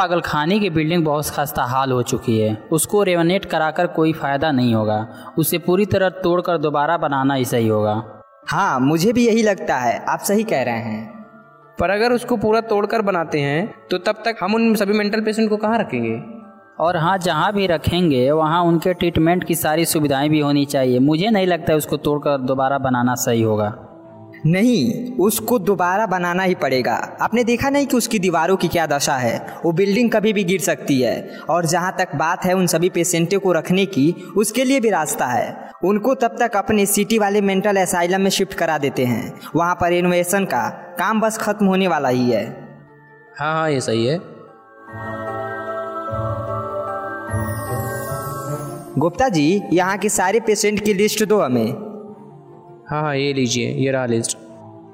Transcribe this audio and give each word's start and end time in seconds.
पागल 0.00 0.20
खाने 0.20 0.58
की 0.58 0.70
बिल्डिंग 0.70 1.04
बहुत 1.04 1.28
खस्ता 1.28 1.62
हाल 1.62 1.90
हो 1.92 2.02
चुकी 2.02 2.38
है। 2.40 2.56
उसको 2.72 3.02
रेवनेट 3.02 3.44
कराकर 3.44 3.86
कोई 3.86 4.12
फ़ायदा 4.12 4.50
नहीं 4.52 4.74
होगा। 4.74 5.06
उसे 5.38 5.58
पूरी 5.58 5.86
तरह 5.86 6.08
तोड़कर 6.08 6.58
दोबारा 6.58 6.96
बनाना 6.96 7.34
ही 7.34 7.44
सही 7.44 7.68
होगा। 7.68 7.92
हाँ 8.48 8.80
मुझे 8.80 9.12
भी 9.12 9.26
यही 9.26 9.42
लगता 9.42 9.76
है। 9.76 9.98
आप 10.08 10.18
सही 10.18 10.44
कह 10.44 10.62
रहे 10.62 10.78
हैं। 10.78 11.26
पर 11.78 11.90
अगर 11.90 12.12
उसको 12.12 12.36
पूरा 12.36 12.60
तोड़कर 12.60 13.02
बनाते 13.02 13.40
हैं 13.40 13.74
तो 13.90 13.98
तब 13.98 14.22
तक 14.24 14.36
हम 14.40 14.54
उन 14.54 14.74
सभी 14.74 14.92
मेंटल 14.92 15.20
पेशेंट 15.20 15.50
को 15.50 15.56
कहाँ 15.56 15.78
रखेंगे? 15.78 16.20
और 16.80 16.96
हाँ 16.96 17.18
जहाँ 17.18 17.52
भी 17.52 17.66
रखेंगे 17.66 18.30
वहाँ 18.30 18.62
उनके 18.62 18.94
ट्रीटमेंट 18.94 19.44
की 19.44 19.54
सारी 19.54 19.84
सुविधाएँ 19.84 20.28
भी 20.28 20.40
होनी 20.40 20.64
चाहिए। 20.64 20.98
मुझे 20.98 21.30
नहीं 21.30 21.46
लगता 21.46 21.72
है 21.72 21.76
उसको 21.76 21.96
तोड़कर 21.96 22.38
दोबारा 22.38 22.78
बनाना 22.78 23.14
सही 23.14 23.42
होगा। 23.42 23.68
नहीं 24.46 25.12
उसको 25.16 25.58
दोबारा 25.58 26.06
बनाना 26.06 26.42
ही 26.42 26.54
पड़ेगा। 26.54 26.92
आपने 27.20 27.44
देखा 27.44 27.70
नहीं 27.70 27.86
कि 27.86 27.96
उसकी 27.96 28.18
दीवारों 28.18 28.56
की 28.56 28.68
क्या 28.68 28.86
दशा 28.86 29.16
है? 29.16 29.56
वो 29.64 29.72
बिल्डिंग 29.72 30.10
कभी 30.10 30.32
भी 30.32 30.44
गिर 30.44 30.60
सकती 30.60 31.00
है। 31.00 31.38
और 31.50 31.66
जहाँ 31.66 31.94
तक 31.98 32.14
बात 32.14 32.44
है 32.44 32.54
उन 32.54 32.66
सभी 32.66 32.88
पेशेंटों 32.88 33.40
को 33.40 33.52
रखने 33.52 33.86
की 33.86 34.14
उसके 34.36 34.64
लिए 34.64 34.80
भी 34.80 34.90
रास्ता 34.90 35.26
है। 35.26 35.70
उनको 35.84 36.14
तब 36.14 36.36
तक 36.40 36.56
अपने 36.56 36.86
सिटी 36.86 37.18
वाले 37.18 37.40
मेंटल 37.40 37.76
असाइलम 37.76 38.20
में 38.20 38.30
शिफ्ट 38.30 38.54
करा 38.54 38.78
देते 38.78 39.04
हैं। 39.04 39.40
वहाँ 39.56 39.74
पर 39.74 39.92
इनोवेशन 39.92 40.44
का 40.44 40.68
काम 40.98 41.20
बस 41.20 41.38
खत्म 41.38 41.66
होने 41.66 41.88
वाला 41.88 42.08
ही 42.08 42.30
है। 42.30 42.44
हाँ 43.38 43.52
हाँ 43.54 43.70
ये 43.70 43.80
सही 43.80 44.06
है। 44.06 44.18
गुप्ता 48.98 49.28
जी 49.28 49.62
यहाँ 49.72 49.98
के 49.98 50.08
सारे 50.08 50.40
पेशेंट 50.40 50.84
की 50.84 50.94
लिस्ट 50.94 51.24
दो 51.24 51.40
हमें। 51.40 51.89
हाँ 52.90 53.00
हाँ 53.02 53.16
ये 53.16 53.32
लीजिए 53.32 53.66
ये 53.74 53.90
रहा 53.90 54.06
लिस्ट 54.06 54.36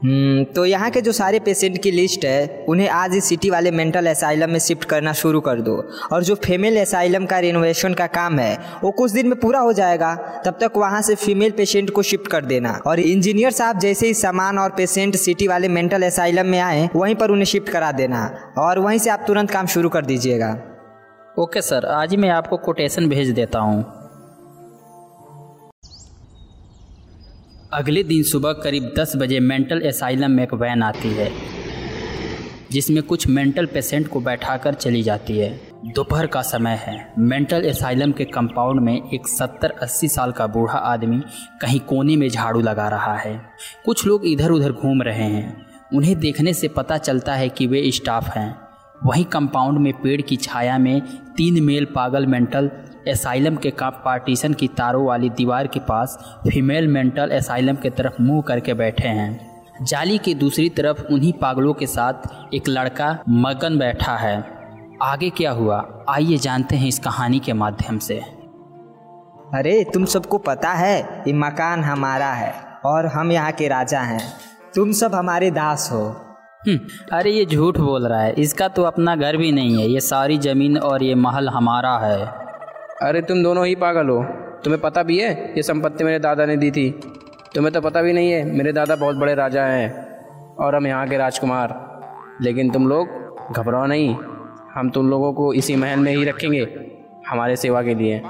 हम्म 0.05 0.43
तो 0.55 0.65
यहाँ 0.67 0.91
के 0.91 1.01
जो 1.01 1.13
सारे 1.13 1.39
पेशेंट 1.41 1.79
की 1.83 1.91
लिस्ट 1.91 2.25
है 2.25 2.65
उन्हें 2.69 2.89
आज 2.89 3.13
ही 3.15 3.21
सिटी 3.21 3.51
वाले 3.51 3.71
मेंटल 3.71 4.07
असाइलम 4.07 4.51
में 4.51 4.59
शिफ्ट 4.59 4.85
करना 4.85 5.13
शुरू 5.13 5.41
कर 5.41 5.61
दो। 5.61 5.77
और 6.13 6.25
जो 6.25 6.35
फीमेल 6.35 6.81
असाइलम 6.81 7.27
का 7.27 7.39
रिनोवेशन 7.39 7.95
का 7.95 8.07
काम 8.09 8.39
है 8.39 8.59
वो 8.83 8.91
कुछ 8.91 9.13
दिन 9.13 9.29
में 9.29 9.39
पूरा 9.41 9.61
हो 9.61 9.73
जाएगा। 9.73 10.15
तब 10.47 10.59
तक 10.61 10.77
वहाँ 10.77 11.03
से 11.03 11.15
फीमेल 11.15 11.51
पेशेंट 11.51 11.91
को 11.91 12.03
शिफ्ट 12.03 12.29
कर 12.29 12.45
देना। 12.45 12.81
और 12.87 13.01
इंजीनियर 13.01 13.51
साहब 13.53 13.79
जैसे 13.79 14.07
ही 14.07 14.15
सामान 14.15 14.59
और 14.59 14.71
पेशेंट 14.77 15.17
सिटी 15.17 15.47
वाले 15.47 15.69
मेंटल 15.69 16.03
असाइलम 16.03 16.47
में 16.47 16.59
आए 16.61 16.89
वहीं 16.97 17.15
पर 17.15 17.31
उन्हें 17.31 17.47
शिफ्ट 17.47 17.69
करा 17.69 17.93
देना। 17.93 18.25
और 18.59 18.79
वहीं 18.79 18.99
से 18.99 19.11
आप 19.11 19.25
तुरंत 19.27 19.51
काम 19.51 19.67
शुरू 19.67 19.89
कर 19.89 20.07
दीजिएगा। 20.07 20.57
ओके 21.39 21.63
सर 21.63 21.87
आज 21.93 22.11
ही 22.11 22.17
मैं 22.17 22.31
आपको 22.31 22.57
कोटेशन 22.57 23.09
भेज 23.09 23.31
देता 23.31 23.59
हूँ। 23.59 23.85
अगले 27.73 28.03
दिन 28.03 28.23
सुबह 28.23 28.53
करीब 28.53 28.93
10 28.99 29.13
बजे 29.17 29.39
मेंटल 29.41 29.81
असाइलम 29.81 30.31
में 30.31 30.43
एक 30.43 30.53
वैन 30.55 30.83
आती 30.83 31.09
है, 31.09 31.31
जिसमें 32.71 33.03
कुछ 33.03 33.27
मेंटल 33.27 33.67
पेशेंट 33.67 34.09
को 34.09 34.21
बैठाकर 34.21 34.75
चली 34.75 35.03
जाती 35.03 35.39
है। 35.39 35.49
दोपहर 35.87 36.27
का 36.27 36.43
समय 36.43 36.79
है। 36.83 37.13
मेंटल 37.19 37.69
असाइलम 37.71 38.13
के 38.13 38.25
कंपाउंड 38.25 38.81
में 38.81 39.11
एक 39.15 39.29
70-80 39.29 40.09
साल 40.09 40.33
का 40.33 40.47
बूढ़ा 40.47 40.79
आदमी 40.79 41.21
कहीं 41.61 41.81
कोने 41.81 42.17
में 42.17 42.29
झाड़ू 42.29 42.61
लगा 42.61 42.89
रहा 42.89 43.17
है। 43.17 43.41
कुछ 43.85 44.07
लोग 44.07 44.27
इधर 44.27 44.51
उधर 44.51 44.73
घूम 44.73 45.03
रहे 45.03 45.25
हैं। 45.25 45.67
उन्हें 45.95 46.19
देखने 46.19 46.53
से 46.53 46.69
पता 46.69 46.99
चलता 46.99 47.35
है 47.35 47.49
कि 47.49 47.67
वे 47.67 47.91
स्टाफ 47.91 48.29
हैं। 48.29 48.55
वहीं 49.05 49.25
कंपाउंड 49.25 49.79
में 49.79 49.93
पेड़ 49.93 50.21
की 50.23 50.37
छाया 50.37 50.79
में 50.79 51.01
तीन 51.37 51.63
मेल 51.63 51.85
पागल 51.85 52.27
मेंटल 52.27 52.71
एसाइलम 53.09 53.57
के 53.57 53.71
का 53.71 53.91
पार्टीशन 53.91 54.55
की 54.55 54.69
तारों 54.69 55.07
वाली 55.07 55.31
दीवार 55.31 55.67
के 55.67 55.81
पास 55.81 56.39
फीमेल 56.49 56.89
मेंटल 56.89 57.33
एसाइलम 57.33 57.77
के 57.77 57.91
तरफ़ 57.91 58.23
मुँह 58.23 58.43
करके 58.43 58.75
बैठे 58.75 59.09
हैं। 59.09 59.63
जाली 59.83 60.19
की 60.19 60.35
दूसरी 60.35 60.69
तरफ़ 60.69 61.03
उन्हीं 61.03 61.33
पागलों 61.33 61.75
के 61.75 61.87
साथ 61.87 62.15
एक 62.55 62.69
लड़का 62.69 63.19
मगन 63.29 63.79
बैठा 63.79 64.17
है। 64.17 64.45
आगे 65.03 65.31
क्या 65.31 65.51
हुआ? 65.51 66.05
आइए 66.09 66.37
जानते 66.37 66.77
हैं 66.77 66.89
इस 66.89 66.99
कहानी 66.99 67.39
के 67.39 67.53
माध्यम 67.53 67.99
से। 67.99 68.15
अरे 69.55 69.85
तुम 69.95 70.05
सबको 70.05 70.39
पता 70.39 70.73
है 70.73 71.25
ये 71.27 71.33
मकान 71.33 71.85
हमारा 71.85 72.33
है 72.33 72.55
और 72.85 73.07
हम 73.07 73.33
यहाँ 73.33 73.53
के 73.53 73.69
राजा 73.69 74.01
हैं। 74.01 74.33
तुम 74.75 74.93
सब 74.93 75.15
हमारे 75.15 75.51
दास 75.51 75.89
हो। 75.93 76.07
हम्म, 76.69 76.79
अरे 77.13 77.31
ये 77.31 77.47
झूठ 77.47 77.79
बोल 77.79 78.07
रहा 78.07 78.21
है। 78.21 78.33
इसका 78.33 78.69
तो 78.69 78.83
अपना 78.83 79.17
घर 79.17 79.37
भी 79.37 79.53
नहीं 79.53 79.79
है। 79.79 79.89
ये 79.89 80.01
सारी 80.01 80.39
ज़मीन 80.39 80.79
और 80.79 81.03
ये 81.03 81.15
महल 81.15 81.49
हमारा 81.49 81.99
है। 81.99 82.46
अरे 82.97 83.21
तुम 83.21 83.43
दोनों 83.43 83.67
ही 83.67 83.75
पागल 83.77 84.09
हो। 84.09 84.23
तुम्हें 84.65 84.81
पता 84.83 85.03
भी 85.03 85.19
है, 85.19 85.31
ये 85.57 85.63
संपत्ति 85.63 86.05
मेरे 86.05 86.19
दादा 86.19 86.45
ने 86.47 86.57
दी 86.57 86.71
थी। 86.71 86.89
तुम्हें 87.55 87.73
तो 87.75 87.81
पता 87.81 88.03
भी 88.03 88.13
नहीं 88.13 88.31
है, 88.31 88.45
मेरे 88.47 88.73
दादा 88.73 88.97
बहुत 88.97 89.17
बड़े 89.17 89.35
राजा 89.35 89.65
हैं 89.65 90.57
और 90.57 90.75
हम 90.75 90.87
यहाँ 90.87 91.09
के 91.09 91.17
राजकुमार। 91.17 91.75
लेकिन 92.43 92.71
तुम 92.71 92.89
लोग 92.89 93.53
घबराओ 93.53 93.87
नहीं, 93.87 94.15
हम 94.75 94.91
तुम 94.91 95.11
लोगों 95.11 95.33
को 95.33 95.53
इसी 95.53 95.77
महल 95.77 95.99
में 95.99 96.13
ही 96.15 96.25
रखेंगे, 96.25 96.67
हमारे 97.29 97.57
सेवा 97.57 97.83
के 97.83 97.95
लिए। 97.95 98.21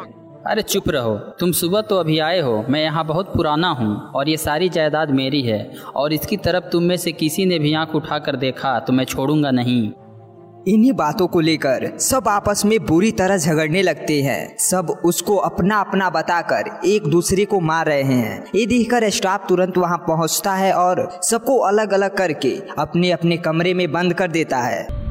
अरे 0.46 0.62
चुप 0.62 0.88
रहो, 0.88 1.14
तुम 1.40 1.52
सुबह 1.52 1.80
तो 1.82 1.96
अभी 1.96 2.18
आए 2.20 2.40
हो, 2.40 2.64
मैं 2.68 2.82
यहाँ 2.82 3.04
बहुत 3.06 3.32
पुराना 3.34 3.68
हूँ 3.70 3.94
और 4.10 4.28
ये 4.28 4.36
सारी 4.36 4.68
जायदाद 4.68 5.10
मेरी 5.12 5.42
है 5.42 5.60
और 5.94 6.12
इसकी 6.12 6.36
तरफ़ 6.38 6.64
तुम 6.72 6.82
में 6.82 6.96
से 6.96 7.12
किसी 7.12 7.46
ने 7.46 7.58
भी 7.58 7.72
आँख 7.74 7.94
उठाकर 7.94 8.36
देखा 8.38 8.78
तो 8.80 8.92
मैं 8.92 9.04
छोड़ूँगा 9.04 9.50
नहीं। 9.52 9.90
इन्हीं 10.66 10.92
बातों 10.92 11.26
को 11.26 11.40
लेकर 11.40 11.98
सब 11.98 12.28
आपस 12.28 12.64
में 12.64 12.78
बुरी 12.86 13.10
तरह 13.12 13.36
झगड़ने 13.36 13.82
लगते 13.82 14.22
हैं। 14.22 14.56
सब 14.58 14.90
उसको 15.04 15.36
अपना 15.36 15.80
अपना 15.80 16.10
बताकर 16.10 16.70
एक 16.84 17.06
दूसरे 17.06 17.44
को 17.44 17.60
मार 17.60 17.86
रहे 17.86 18.02
हैं। 18.02 18.44
ये 18.54 18.66
देखकर 18.66 19.08
स्टाफ 19.10 19.48
तुरंत 19.48 19.78
वहाँ 19.78 19.98
पहुँचता 19.98 20.54
है 20.54 20.72
और 20.72 21.20
सबको 21.22 21.58
अलग 21.58 21.92
अलग 21.92 22.16
करके 22.16 22.56
अपने 22.78 23.10
अपने 23.10 23.36
कमरे 23.36 23.74
में 23.74 23.90
बंद 23.92 24.14
कर 24.14 24.30
देता 24.30 24.58
है। 24.58 25.05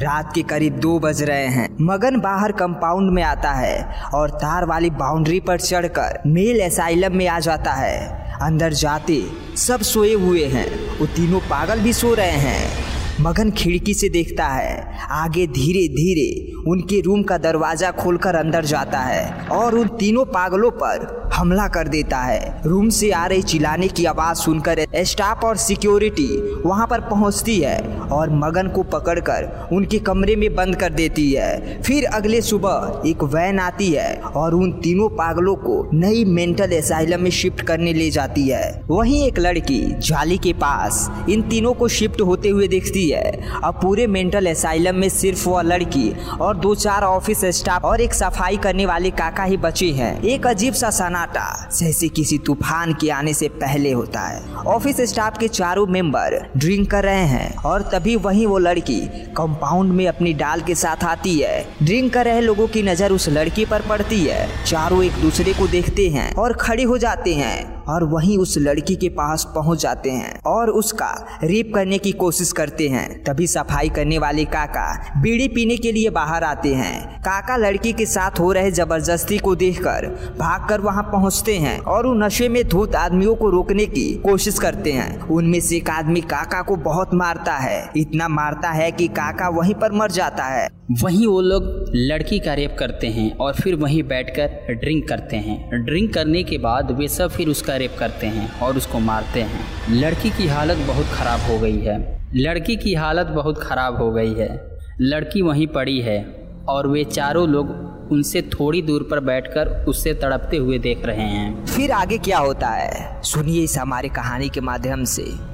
रात 0.00 0.32
के 0.34 0.42
करीब 0.42 0.72
दो 0.72 0.98
बज 0.98 1.22
रहे 1.22 1.46
हैं। 1.46 1.68
मगन 1.80 2.20
बाहर 2.20 2.52
कंपाउंड 2.52 3.10
में 3.10 3.22
आता 3.22 3.50
है 3.50 4.02
और 4.14 4.30
तार 4.30 4.64
वाली 4.64 4.90
बाउंड्री 4.90 5.40
पर 5.40 5.60
चढ़कर 5.60 6.22
मेल 6.26 6.60
एसाइलम 6.60 7.16
में 7.16 7.28
आ 7.28 7.38
जाता 7.38 7.72
है। 7.72 8.24
अंदर 8.42 8.72
जाते 8.72 9.22
सब 9.56 9.80
सोए 9.80 10.12
हुए 10.14 10.44
हैं। 10.44 10.98
वो 10.98 11.06
तीनों 11.06 11.40
पागल 11.40 11.80
भी 11.80 11.92
सो 11.92 12.14
रहे 12.14 12.30
हैं। 12.30 12.83
मगन 13.20 13.50
खिड़की 13.50 13.92
से 13.94 14.08
देखता 14.08 14.46
है। 14.46 15.06
आगे 15.12 15.46
धीरे 15.46 15.86
धीरे 15.88 16.52
उनके 16.70 17.00
रूम 17.00 17.22
का 17.22 17.36
दरवाज़ा 17.38 17.90
खोलकर 17.92 18.34
अंदर 18.34 18.64
जाता 18.64 18.98
है 18.98 19.48
और 19.48 19.74
उन 19.74 19.88
तीनों 19.98 20.24
पागलों 20.24 20.70
पर 20.72 21.30
हमला 21.34 21.66
कर 21.68 21.88
देता 21.88 22.18
है। 22.18 22.62
रूम 22.66 22.88
से 22.88 23.10
आ 23.10 23.24
रही 23.26 23.42
चिल्लाने 23.42 23.88
की 23.88 24.04
आवाज़ 24.04 24.38
सुनकर 24.38 24.84
स्टाफ 25.04 25.44
और 25.44 25.56
सिक्योरिटी 25.56 26.26
वहाँ 26.64 26.86
पर 26.86 27.00
पहुँचती 27.00 27.58
है 27.60 27.78
और 28.08 28.30
मगन 28.34 28.68
को 28.68 28.82
पकड़कर 28.92 29.68
उनके 29.72 29.98
कमरे 29.98 30.36
में 30.36 30.54
बंद 30.54 30.76
कर 30.76 30.92
देती 30.92 31.30
है। 31.32 31.82
फिर 31.82 32.04
अगले 32.06 32.40
सुबह 32.40 33.02
एक 33.06 33.22
वैन 33.24 33.58
आती 33.60 33.90
है 33.90 34.14
और 34.16 34.54
उन 34.54 34.72
तीनों 34.82 35.08
पागलों 35.16 35.54
को 35.56 35.82
नई 35.94 36.24
मेंटल 36.24 36.76
असाइलम 36.78 37.22
में 37.22 37.30
शिफ्ट 37.32 37.60
करने 37.62 37.92
ले 37.92 38.10
जाती 38.10 38.48
है। 38.48 38.82
वहीं 38.90 39.26
एक 39.26 39.38
लड़की 39.38 39.80
जाली 40.00 40.38
के 40.38 40.52
पास 40.56 41.08
इन 41.30 41.42
तीनों 41.48 41.72
को 41.74 41.88
शिफ्ट 41.90 42.20
होते 42.20 42.48
हुए 42.48 42.68
देखती 42.68 43.03
है। 43.10 43.60
अब 43.64 43.78
पूरे 43.82 44.06
मेंटल 44.06 44.46
असाइलम 44.46 44.96
में 44.96 45.08
सिर्फ़ 45.08 45.48
वह 45.48 45.62
लड़की 45.62 46.10
और 46.40 46.56
दो 46.56 46.74
चार 46.74 47.02
ऑफ़िस 47.02 47.44
स्टाफ 47.54 47.84
और 47.84 48.00
एक 48.00 48.14
सफ़ाई 48.14 48.56
करने 48.56 48.86
वाले 48.86 49.10
काका 49.12 49.44
ही 49.44 49.56
बचे 49.56 49.90
हैं। 49.92 50.22
एक 50.22 50.46
अजीब 50.46 50.74
सा 50.74 50.90
सनाटा 50.90 51.46
जैसे 51.78 52.08
किसी 52.10 52.38
तूफ़ान 52.38 52.92
के 52.94 53.10
आने 53.10 53.34
से 53.34 53.48
पहले 53.56 53.92
होता 53.92 54.20
है। 54.20 54.42
ऑफ़िस 54.66 55.00
स्टाफ 55.10 55.38
के 55.38 55.48
चारों 55.48 55.86
मेंबर 55.86 56.38
ड्रिंक 56.56 56.90
कर 56.90 57.04
रहे 57.04 57.24
हैं 57.26 57.54
और 57.62 57.82
तभी 57.92 58.16
वही 58.16 58.46
वो 58.46 58.58
लड़की 58.58 59.00
कंपाउंड 59.36 59.92
में 59.92 60.06
अपनी 60.08 60.32
डाल 60.34 60.60
के 60.60 60.74
साथ 60.74 61.04
आती 61.04 61.38
है। 61.38 61.64
ड्रिंक 61.82 62.12
कर 62.14 62.24
रहे 62.24 62.40
लोगों 62.40 62.66
की 62.68 62.82
नज़र 62.82 63.12
उस 63.12 63.28
लड़की 63.28 63.64
पर 63.64 63.82
पड़ती 63.88 64.20
है। 64.20 64.48
चारों 64.64 65.02
एक 65.04 65.20
दूसरे 65.22 65.52
को 65.52 65.66
देखते 65.68 66.08
हैं 66.08 66.32
और 66.34 66.52
खड़े 66.52 66.82
हो 66.82 66.98
जाते 66.98 67.34
हैं 67.34 67.84
और 67.84 68.04
वहीं 68.04 68.36
उस 68.38 68.56
लड़की 68.58 68.94
के 68.96 69.08
पास 69.10 69.44
पहुँच 69.54 69.80
जाते 69.82 70.10
हैं 70.10 70.38
और 70.46 70.70
उसका 70.72 71.10
रेप 71.44 71.72
करने 71.74 71.98
की 71.98 72.12
कोशिश 72.14 72.52
करते 72.52 72.88
हैं। 72.88 73.08
तभी 73.24 73.46
सफ़ाई 73.46 73.88
करने 73.88 74.18
वाले 74.18 74.44
काका 74.46 74.86
बीड़ी 75.22 75.48
पीने 75.48 75.76
के 75.76 75.92
लिए 75.92 76.10
बाहर 76.10 76.44
आते 76.44 76.74
हैं। 76.74 77.22
काका 77.22 77.56
लड़की 77.56 77.92
के 77.92 78.06
साथ 78.06 78.38
हो 78.40 78.50
रहे 78.52 78.70
ज़बरदस्ती 78.70 79.38
को 79.38 79.54
देखकर 79.56 80.06
भागकर 80.38 80.80
वहाँ 80.80 81.02
पहुँचते 81.02 81.56
हैं 81.58 81.78
और 81.80 82.06
उन 82.06 82.22
नशे 82.24 82.48
में 82.48 82.62
धूत 82.68 82.94
आदमियों 82.96 83.34
को 83.34 83.50
रोकने 83.50 83.86
की 83.86 84.12
कोशिश 84.24 84.58
करते 84.58 84.92
हैं। 84.92 85.20
उनमें 85.28 85.60
से 85.60 85.76
एक 85.76 85.90
आदमी 85.90 86.20
काका 86.22 86.62
को 86.62 86.76
बहुत 86.84 87.14
मारता 87.14 87.56
है। 87.56 87.90
इतना 87.96 88.28
मारता 88.30 88.70
है 88.70 88.90
कि 88.92 89.08
काका 89.24 89.48
वहीं 89.48 89.74
पर 89.74 89.92
मर 89.92 90.10
जाता 90.10 90.44
है। 90.44 90.68
वहीं 91.02 91.26
वो 91.26 91.40
लोग 91.40 91.92
लड़की 91.94 92.38
का 92.38 92.54
रेप 92.54 92.76
करते 92.78 93.06
हैं 93.06 93.36
और 93.36 93.54
फिर 93.54 93.74
वहीं 93.74 94.02
बैठकर 94.02 94.74
ड्रिंक 94.74 95.08
करते 95.08 95.36
हैं। 95.36 95.84
ड्रिंक 95.84 96.12
करने 96.14 96.42
के 96.42 96.58
बाद 96.58 96.90
वे 96.90 97.08
सब 97.08 97.30
फिर 97.30 97.48
उसका 97.48 97.76
रेप 97.76 97.96
करते 97.98 98.26
हैं 98.26 98.60
और 98.60 98.76
उसको 98.76 98.98
मारते 98.98 99.42
हैं। 99.42 99.64
लड़की 99.90 100.30
की 100.30 100.46
हालत 100.46 100.76
बहुत 100.76 101.06
ख़राब 101.06 101.40
हो 101.40 101.58
गई 101.58 101.80
है। 101.80 101.96
लड़की 102.34 102.76
की 102.76 102.94
हालत 102.94 103.26
बहुत 103.26 103.62
ख़राब 103.62 103.96
हो 103.96 104.10
गई 104.12 104.34
है। 104.34 104.78
लड़की 105.00 105.42
वहीं 105.42 105.66
पड़ी 105.66 106.00
है 106.00 106.22
और 106.68 106.86
वे 106.86 107.04
चारों 107.04 107.48
लोग 107.48 107.70
उनसे 108.12 108.42
थोड़ी 108.42 108.82
दूर 108.82 109.08
पर 109.10 109.20
बैठकर 109.20 109.68
उससे 109.88 110.14
तड़पते 110.14 110.56
हुए 110.56 110.78
देख 110.78 111.06
रहे 111.06 111.28
हैं। 111.28 111.64
फिर 111.66 111.92
आगे 111.92 112.18
क्या 112.18 112.38
होता 112.38 112.68
है? 112.68 113.22
सुनिए 113.22 113.62
इस 113.62 113.78
हमारे 113.78 114.08
कहानी 114.08 114.48
के 114.48 114.60
माध्यम 114.60 115.04
से। 115.04 115.53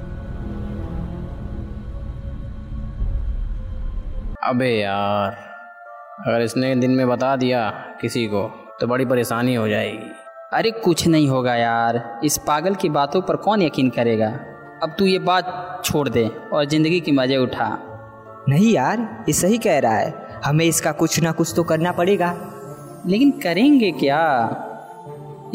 अबे 4.41 4.69
यार 4.69 5.35
अगर 6.27 6.41
इसने 6.41 6.75
दिन 6.75 6.91
में 6.91 7.07
बता 7.07 7.35
दिया 7.35 7.69
किसी 8.01 8.25
को 8.27 8.41
तो 8.79 8.87
बड़ी 8.87 9.05
परेशानी 9.05 9.53
हो 9.55 9.67
जाएगी। 9.67 10.09
अरे 10.53 10.71
कुछ 10.73 11.07
नहीं 11.07 11.27
होगा 11.29 11.55
यार 11.55 12.21
इस 12.25 12.37
पागल 12.37 12.75
की 12.75 12.89
बातों 12.89 13.21
पर 13.21 13.35
कौन 13.35 13.61
यकीन 13.61 13.89
करेगा? 13.89 14.27
अब 14.83 14.95
तू 14.99 15.05
ये 15.05 15.19
बात 15.19 15.81
छोड़ 15.85 16.07
दे 16.09 16.25
और 16.53 16.65
ज़िंदगी 16.65 16.99
की 16.99 17.11
मज़े 17.11 17.37
उठा। 17.37 17.67
नहीं 18.49 18.71
यार 18.73 19.25
ये 19.27 19.33
सही 19.33 19.57
कह 19.57 19.79
रहा 19.79 19.97
है। 19.97 20.13
हमें 20.45 20.65
इसका 20.65 20.91
कुछ 20.93 21.19
ना 21.19 21.31
कुछ 21.31 21.53
तो 21.55 21.63
करना 21.63 21.91
पड़ेगा। 21.91 22.33
लेकिन 23.07 23.31
करेंगे 23.39 23.91
क्या? 23.91 24.23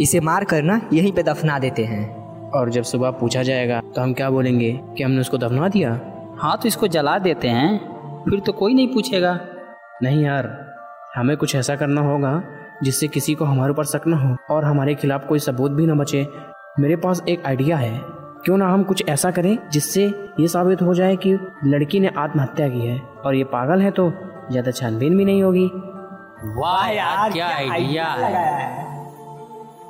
इसे 0.00 0.20
मार 0.20 0.44
कर 0.44 0.62
ना 0.62 0.80
यहीं 0.92 1.12
पे 1.12 1.22
दफना 1.22 1.58
देते 1.58 1.84
हैं। 1.84 2.04
और 2.50 2.70
जब 2.70 2.82
सुबह 2.82 3.10
पूछा 3.10 3.42
जाएगा 3.42 3.80
तो 3.96 4.00
हम 4.00 4.14
क्या 4.14 4.30
बोलेंगे 4.30 4.72
कि 4.96 5.02
हमने 5.02 5.20
उसको 5.20 5.38
दफना 5.38 5.68
दिया? 5.68 6.00
हाँ 6.38 6.56
तो 6.58 6.68
इसको 6.68 6.88
जला 6.88 7.18
देते 7.18 7.48
हैं। 7.48 7.95
फिर 8.26 8.40
तो 8.40 8.52
कोई 8.52 8.74
नहीं 8.74 8.92
पूछेगा। 8.94 9.38
नहीं 10.02 10.22
यार 10.24 10.46
हमें 11.16 11.36
कुछ 11.36 11.54
ऐसा 11.56 11.74
करना 11.76 12.00
होगा 12.00 12.42
जिससे 12.82 13.08
किसी 13.08 13.34
को 13.34 13.44
हमारे 13.44 13.72
ऊपर 13.72 13.84
शक 13.84 14.06
न 14.08 14.12
हो 14.12 14.54
और 14.54 14.64
हमारे 14.64 14.94
खिलाफ 14.94 15.26
कोई 15.26 15.38
सबूत 15.38 15.72
भी 15.72 15.86
न 15.86 15.98
बचे। 15.98 16.26
मेरे 16.80 16.96
पास 16.96 17.22
एक 17.28 17.46
आइडिया 17.46 17.76
है। 17.76 18.00
क्यों 18.44 18.56
ना 18.58 18.68
हम 18.68 18.82
कुछ 18.82 19.08
ऐसा 19.08 19.30
करें 19.30 19.56
जिससे 19.72 20.04
ये 20.40 20.48
साबित 20.48 20.82
हो 20.82 20.94
जाए 20.94 21.16
कि 21.16 21.32
लड़की 21.64 22.00
ने 22.00 22.10
आत्महत्या 22.18 22.68
की 22.68 22.80
है 22.80 22.98
और 22.98 23.34
ये 23.34 23.44
पागल 23.44 23.82
है 23.82 23.90
तो 23.90 24.10
ज़्यादा 24.50 24.70
छानबीन 24.70 25.16
भी 25.18 25.24
नहीं 25.24 25.42
होगी। 25.42 25.66
वाह 26.56 26.88
यार 26.88 27.32
क्या 27.32 27.46
आइडिया 27.48 28.04
है? 28.04 28.84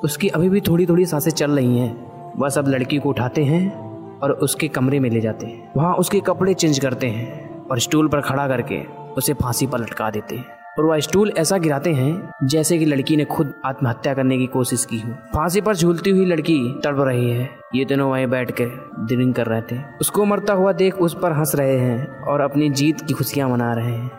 उसकी 0.05 0.29
अभी 0.29 0.49
भी 0.49 0.61
थोड़ी 0.61 0.87
थोड़ी 0.87 1.07
साँसें 1.07 1.31
चल 1.31 1.51
रही 1.51 1.79
हैं। 1.79 2.35
बस 2.39 2.59
अब 2.59 2.69
लड़की 2.69 2.99
को 2.99 3.09
उठाते 3.09 3.45
हैं 3.45 4.19
और 4.21 4.33
उसके 4.33 4.69
कमरे 4.69 5.01
में 5.01 5.11
ले 5.11 5.21
जाते 5.21 5.47
हैं। 5.47 5.73
वहाँ 5.77 5.95
उसके 5.95 6.21
कपड़े 6.21 6.55
चेंज 6.55 6.79
करते 6.79 7.07
हैं। 7.07 7.46
और 7.71 7.79
स्टूल 7.79 8.09
पर 8.09 8.21
खड़ा 8.21 8.49
करके 8.49 8.83
उसे 9.17 9.35
फांसी 9.35 9.67
पर 9.67 9.79
लटका 9.79 10.11
देते 10.11 10.37
हैं। 10.37 10.45
और 10.79 10.85
वह 10.85 10.99
स्टूल 11.01 11.33
ऐसा 11.39 11.59
गिराते 11.59 11.93
हैं, 11.93 12.33
जैसे 12.45 12.79
कि 12.79 12.85
लड़की 12.85 13.17
ने 13.17 13.25
खुद 13.25 13.55
आत्महत्या 13.65 14.15
करने 14.15 14.39
की 14.39 14.47
कोशिश 14.47 14.85
की 14.85 15.01
हो। 15.01 15.13
फांसी 15.13 15.61
पर 15.61 15.77
झूलती 15.77 16.11
हुई 16.11 16.25
लड़की 16.25 16.81
तड़प 16.85 17.01
रही 17.01 17.31
है। 17.31 17.51
ये 17.75 17.85
दोनों 17.85 18.11
वहीं 18.11 18.27
बैठ 18.27 18.51
कर 18.51 18.91
ड्रिंक 18.99 19.37
कर 19.37 19.47
रहे 19.47 19.63
थे। 19.63 19.81
उसको 20.01 20.25
मरता 20.25 20.53
हुआ 20.53 20.73
देख 20.73 20.95
उस 20.95 21.19
पर 21.23 21.33
हंस 21.33 21.55
रहे 21.55 21.79
हैं 21.79 22.23
और 22.23 22.41
अपनी 22.41 22.71
जीत 22.71 23.01
की 23.01 23.15
खुशियाँ 23.15 23.49
मना 23.49 23.73
रहे 23.75 23.93
हैं। 23.93 24.11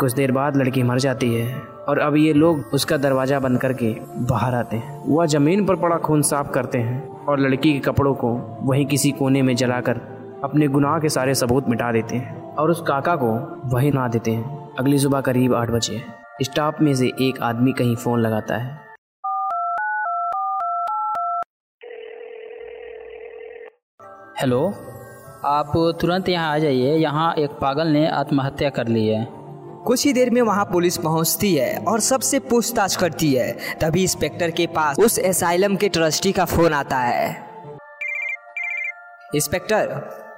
कुछ 0.00 0.12
देर 0.12 0.32
बाद 0.32 0.56
लड़की 0.56 0.82
मर 0.82 0.98
जाती 0.98 1.34
है 1.34 1.62
और 1.88 1.98
अब 1.98 2.16
ये 2.16 2.32
लोग 2.32 2.64
उसका 2.74 2.96
दरवाज़ा 2.96 3.40
बंद 3.40 3.60
करके 3.60 3.96
बाहर 4.18 4.54
आते 4.54 4.76
हैं। 4.76 5.02
वह 5.08 5.26
ज़मीन 5.26 5.66
पर 5.66 5.76
पड़ा 5.76 5.96
खून 5.96 6.22
साफ़ 6.22 6.50
करते 6.50 6.78
हैं 6.78 7.24
और 7.24 7.40
लड़की 7.40 7.72
के 7.72 7.78
कपड़ों 7.78 8.14
को 8.14 8.58
वहीं 8.62 8.86
किसी 8.86 9.10
कोने 9.10 9.42
में 9.42 9.56
जलाकर 9.56 10.00
अपने 10.44 10.68
गुनाह 10.68 10.98
के 10.98 11.08
सारे 11.08 11.34
सबूत 11.34 11.68
मिटा 11.68 11.92
देते 11.92 12.16
हैं। 12.16 12.45
और 12.58 12.70
उस 12.70 12.80
काका 12.80 13.16
को 13.16 13.60
वहीं 13.76 13.92
ना 13.92 14.08
देते 14.08 14.30
हैं। 14.30 14.74
अगली 14.78 14.98
सुबह 14.98 15.20
करीब 15.20 15.54
आठ 15.54 15.70
बजे। 15.70 16.02
स्टाफ 16.42 16.80
में 16.80 16.94
से 16.94 17.06
एक 17.06 17.42
आदमी 17.42 17.72
कहीं 17.72 17.96
फ़ोन 17.96 18.20
लगाता 18.20 18.56
है। 18.56 18.86
हेलो? 24.40 24.74
आप 25.44 25.72
तुरंत 26.00 26.28
यहाँ 26.28 26.54
आ 26.54 26.58
जाइए। 26.58 26.96
यहाँ 26.96 27.34
एक 27.34 27.50
पागल 27.50 27.86
ने 27.86 28.08
आत्महत्या 28.08 28.70
कर 28.70 28.88
ली 28.88 29.06
है। 29.08 29.28
कुछ 29.86 30.06
ही 30.06 30.12
देर 30.12 30.30
में 30.30 30.42
वहाँ 30.42 30.64
पुलिस 30.64 30.96
पहुँचती 30.96 31.54
है 31.54 31.78
और 31.78 32.00
सबसे 32.00 32.38
पूछताछ 32.38 32.96
करती 32.96 33.34
है। 33.34 33.52
तभी 33.52 34.02
इंस्पेक्टर 34.02 34.50
के 34.50 34.66
पास 34.66 34.98
उस 34.98 35.18
एसाइलम 35.18 35.76
के 35.76 35.88
ट्रस्टी 35.88 36.32
का 36.32 36.44
फ़ोन 36.44 36.72
आता 36.72 36.96
है। 36.96 37.46
इंस्पेक्टर 39.34 39.86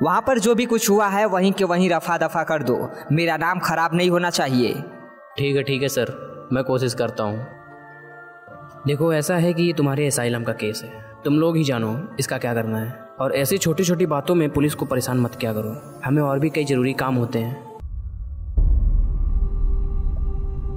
वहाँ 0.03 0.21
पर 0.23 0.39
जो 0.39 0.55
भी 0.55 0.65
कुछ 0.65 0.91
हुआ 0.91 1.09
है 1.09 1.25
वहीं 1.27 1.53
के 1.53 1.65
वहीं 1.65 1.91
रफा 1.91 2.19
दफ़ा 2.19 2.43
कर 2.45 2.63
दो। 2.63 2.91
मेरा 3.13 3.37
नाम 3.37 3.59
खराब 3.59 3.95
नहीं 3.95 4.11
होना 4.11 4.31
चाहिए। 4.31 4.73
ठीक 5.39 5.57
है 5.57 5.63
ठीक 5.63 5.83
है 5.83 5.89
सर। 5.89 6.49
मैं 6.53 6.65
कोशिश 6.65 6.95
करता 6.95 7.25
हूँ। 7.25 7.47
देखो 8.87 9.13
ऐसा 9.13 9.37
है 9.37 9.53
कि 9.53 9.63
ये 9.63 9.73
तुम्हारे 9.73 10.07
एसाइलम 10.07 10.45
का 10.45 10.53
केस 10.53 10.83
है। 10.85 11.03
तुम 11.25 11.35
लोग 11.35 11.57
ही 11.57 11.65
जानो 11.65 12.09
इसका 12.21 12.39
क्या 12.39 12.55
करना 12.55 12.79
है। 12.79 12.93
और 13.21 13.35
ऐसी 13.35 13.59
छोटी 13.59 13.85
छोटी 13.85 14.07
बातों 14.07 14.35
में 14.35 14.49
पुलिस 14.51 14.75
को 14.75 14.85
परेशान 14.85 15.21
मत 15.21 15.35
किया 15.35 15.53
करो। 15.53 16.01
हमें 16.05 16.23
और 16.23 16.39
भी 16.39 16.51
कई 16.51 16.65
ज़रूरी 16.65 16.93
काम 16.93 17.15
होते 17.15 17.39
हैं। 17.39 17.67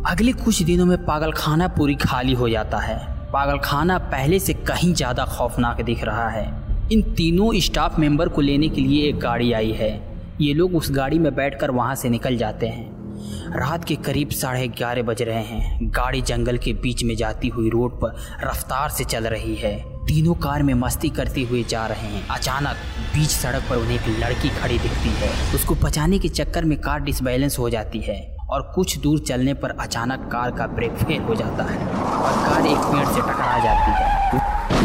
अगले 0.05 0.33
कुछ 0.33 0.63
दिनों 0.63 0.85
में 0.85 1.05
पागल 1.05 1.31
खाना 1.31 1.67
पूरी 1.67 1.95
खाली 1.95 2.33
हो 2.33 2.49
जाता 2.49 2.77
है। 2.77 2.97
पागल 3.31 3.59
खाना 3.59 3.97
पहले 3.97 4.39
से 4.39 4.53
कहीं 4.53 4.93
ज़्यादा 4.93 5.25
खौफनाक 5.25 5.81
दिख 5.81 6.03
रहा 6.03 6.27
है। 6.29 6.60
इन 6.91 7.01
तीनों 7.01 7.51
स्टाफ 7.59 7.99
मेंबर 7.99 8.29
को 8.29 8.41
लेने 8.41 8.67
के 8.69 8.81
लिए 8.81 9.07
एक 9.09 9.19
गाड़ी 9.19 9.51
आई 9.53 9.71
है। 9.71 9.89
ये 10.41 10.53
लोग 10.53 10.75
उस 10.75 10.91
गाड़ी 10.91 11.19
में 11.19 11.35
बैठकर 11.35 11.71
वहाँ 11.71 11.95
से 11.95 12.09
निकल 12.09 12.37
जाते 12.37 12.67
हैं। 12.67 13.59
रात 13.59 13.85
के 13.85 13.95
करीब 13.95 14.29
साढ़े 14.29 14.67
ग्यारह 14.67 15.03
बज 15.03 15.21
रहे 15.21 15.43
हैं। 15.43 15.87
गाड़ी 15.95 16.21
जंगल 16.21 16.57
के 16.57 16.73
बीच 16.73 17.03
में 17.03 17.15
जाती 17.15 17.47
हुई 17.47 17.69
रोड 17.69 17.91
पर 17.91 18.15
रफ्तार 18.43 18.89
से 18.89 19.03
चल 19.03 19.27
रही 19.27 19.55
है। 19.55 19.75
तीनों 20.05 20.33
कार 20.33 20.63
में 20.63 20.73
मस्ती 20.73 21.09
करते 21.09 21.41
हुए 21.41 21.63
जा 21.63 21.85
रहे 21.87 22.07
हैं। 22.07 22.27
अचानक 22.27 22.83
बीच 23.13 23.29
सड़क 23.29 23.63
पर 23.69 23.77
उन्हें 23.77 23.95
एक 23.95 24.19
लड़की 24.19 24.49
खड़ी 24.49 24.79
दिखती 24.79 25.09
है। 25.15 25.55
उसको 25.55 25.75
बचाने 25.75 26.19
के 26.19 26.29
चक्कर 26.29 26.65
में 26.65 26.79
कार 26.81 27.01
डिसबैलेंस 27.01 27.59
हो 27.59 27.69
जाती 27.69 27.99
है 27.99 28.19
और 28.49 28.71
कुछ 28.75 28.97
दूर 28.97 29.19
चलने 29.19 29.53
पर 29.53 29.77
अचानक 29.79 30.29
कार 30.31 30.51
का 30.51 30.67
ब्रेक 30.67 30.93
फेल 30.97 31.21
हो 31.21 31.35
जाता 31.35 31.63
है 31.63 31.87
और 31.87 32.45
कार 32.45 32.67
एक 32.67 32.77
पेड़ 32.77 33.07
से 33.07 33.21
टकरा 33.21 33.57
जाती 33.63 33.91
है। 33.91 34.80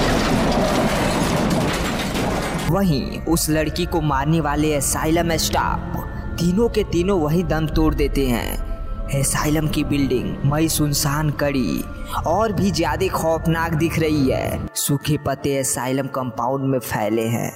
वहीं 2.70 3.20
उस 3.24 3.48
लड़की 3.50 3.84
को 3.86 4.00
मारने 4.00 4.40
वाले 4.40 4.72
एसाइलम 4.74 5.36
स्टाफ 5.36 5.96
तीनों 6.38 6.68
के 6.68 6.82
तीनों 6.84 7.18
वही 7.20 7.42
दम 7.42 7.66
तोड़ 7.66 7.94
देते 7.94 8.26
हैं। 8.26 9.10
एसाइलम 9.10 9.68
की 9.68 9.84
बिल्डिंग 9.84 10.34
मई 10.52 10.68
सुनसान 10.68 11.30
कड़ी 11.40 11.82
और 12.26 12.52
भी 12.52 12.70
ज़्यादा 12.70 13.08
खौफनाक 13.08 13.74
दिख 13.74 13.98
रही 13.98 14.28
है। 14.30 14.66
सूखे 14.76 15.16
पत्ते 15.26 15.54
एसाइलम 15.58 16.06
कंपाउंड 16.14 16.64
में 16.64 16.78
फैले 16.78 17.26
हैं 17.28 17.52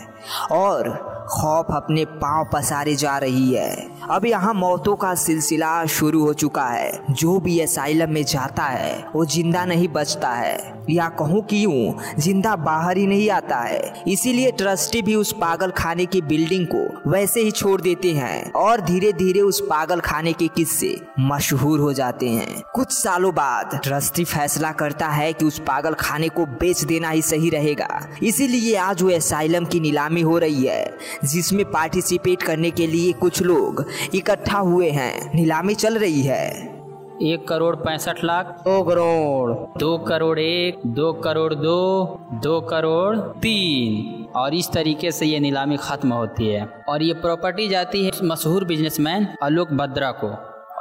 और 0.53 0.89
खौफ 1.31 1.67
अपने 1.73 2.05
पाँव 2.05 2.49
पसारे 2.53 2.95
जा 2.97 3.17
रही 3.19 3.53
है। 3.55 3.89
अब 4.11 4.25
यहाँ 4.27 4.55
मौतों 4.55 4.95
का 4.97 5.15
सिलसिला 5.17 5.85
शुरू 5.89 6.25
हो 6.25 6.33
चुका 6.35 6.65
है। 6.65 7.13
जो 7.13 7.39
भी 7.41 7.59
असाइलम 7.61 8.13
में 8.13 8.23
जाता 8.25 8.65
है, 8.65 9.05
वो 9.15 9.25
ज़िंदा 9.27 9.65
नहीं 9.65 9.89
बचता 9.89 10.31
है। 10.31 10.80
या 10.91 11.09
कहूँ 11.09 11.43
कि 11.43 11.65
यूँ, 11.65 11.95
ज़िंदा 12.19 12.55
बाहर 12.57 12.97
ही 12.97 13.07
नहीं 13.07 13.29
आता 13.31 13.59
है। 13.59 13.93
इसीलिए 14.09 14.51
ट्रस्टी 14.51 15.03
भी 15.03 15.15
उस 15.15 15.33
पागल 15.33 15.71
खाने 15.71 16.07
की 16.07 16.21
बिल्डिंग 16.23 16.67
को 16.67 17.11
वैसे 17.11 17.41
ही 17.41 17.51
छोड़ 17.51 17.81
देते 17.81 18.13
हैं 18.13 18.51
और 18.53 18.81
धीरे 18.81 19.13
धीरे 19.13 19.41
उस 19.41 19.61
पागल 19.61 20.01
खाने 20.01 20.33
के 20.33 20.49
किस्से 20.49 20.95
मशहूर 21.21 21.81
हो 21.81 21.93
जाते 21.93 22.29
हैं। 22.29 22.63
कुछ 22.75 22.93
सालों 22.93 23.35
बाद 23.35 23.79
ट्रस्टी 23.85 24.25
फैसला 24.25 24.73
करता 24.73 25.09
है 25.09 25.33
कि 25.33 25.45
उस 25.45 25.59
पागल 25.59 25.95
खाने 25.95 26.29
को 26.29 26.47
बेच 26.47 26.85
देना 26.85 27.11
ही 27.11 27.23
सही 27.23 27.51
रहेगा। 27.51 27.89
इसीलिए 28.23 28.77
आज 28.77 29.03
वो 29.03 29.11
असाइलम 29.11 29.65
की 29.65 29.81
नीलामी 29.81 30.21
हो 30.21 30.39
रही 30.39 30.67
है, 30.67 30.85
जिसमें 31.25 31.65
पार्टिसिपेट 31.65 32.43
करने 32.43 32.71
के 32.71 32.87
लिए 32.87 33.13
कुछ 33.13 33.43
लोग 33.43 33.85
इकट्ठा 34.15 34.59
हुए 34.59 34.91
हैं। 34.91 35.35
नीलामी 35.35 35.75
चल 35.75 35.99
रही 35.99 36.23
है। 36.23 36.80
एक 37.23 37.49
करोड़ 37.49 37.77
पैंसठ 37.77 38.25
लाख। 38.25 38.47
दो 38.47 38.83
करोड़। 38.83 39.79
दो 39.79 39.99
करोड़ 39.99 40.39
एक 40.39 40.81
दो 40.87 41.13
करोड़ 41.13 41.55
दो 41.55 42.21
दो 42.33 42.61
करोड़ 42.61 43.17
तीन। 43.17 44.25
और 44.37 44.55
इस 44.55 44.73
तरीके 44.73 45.13
से 45.13 45.27
ये 45.27 45.41
नीलामी 45.41 45.77
खत्म 45.77 46.13
होती 46.13 46.49
है। 46.49 46.85
और 46.89 47.03
ये 47.03 47.15
प्रॉपर्टी 47.15 47.69
जाती 47.69 48.05
है 48.05 48.13
मशहूर 48.23 48.65
बिजनेसमैन 48.65 49.29
आलोक 49.43 49.73
बद्रा 49.73 50.11
को। 50.11 50.31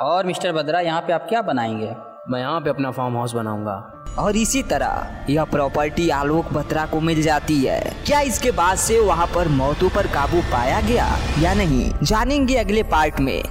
और 0.06 0.26
मिस्टर 0.26 0.52
बद्रा 0.52 0.80
यहाँ 0.80 1.02
पे 1.02 1.14
आप 1.14 1.26
क्या 1.30 1.42
बनाएँगे? 1.42 1.96
मैं 2.30 2.40
यहाँ 2.40 2.62
पे 2.62 2.70
अपना 2.70 2.92
फार्म 2.92 3.18
हाउस 3.18 3.34
बनाऊँगा। 3.34 4.06
और 4.20 4.36
इसी 4.36 4.64
तरह 4.64 5.08
यह 5.30 5.44
प्रॉपर्टी 5.44 6.10
आलोक 6.10 6.54
बत्रा 6.54 6.86
को 6.86 7.02
मिल 7.02 7.22
जाती 7.22 7.62
है। 7.62 7.94
क्या 8.06 8.22
इसके 8.22 8.52
बाद 8.52 8.78
से 8.78 9.00
वहाँ 9.00 9.28
पर 9.28 9.48
मौतों 9.48 9.90
पर 9.90 10.08
काबू 10.08 10.42
पाया 10.42 10.82
गया 10.82 11.08
या 11.40 11.54
नहीं 11.54 11.92
जानेंगे 12.04 12.56
अगले 12.56 12.84
पार्ट 12.84 13.20
में। 13.20 13.44